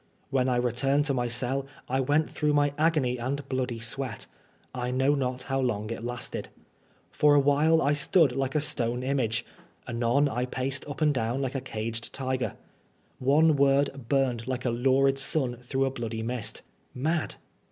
[0.31, 4.25] When I re turned to my cell I went through my agony and bloody sweat.
[4.73, 6.49] I know not how long it lasted.
[7.11, 9.45] For awhile I stood like a stone image;
[9.87, 12.55] anon I paced up and down like a caged tiger.
[13.19, 16.63] One word burned like a lurid sun through a bloody mist.
[16.95, 17.35] Mad!